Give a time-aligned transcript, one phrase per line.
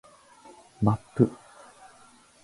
[0.95, 1.31] マップ